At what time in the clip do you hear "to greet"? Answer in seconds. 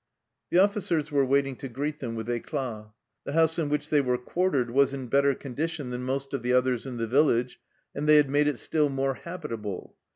1.57-1.99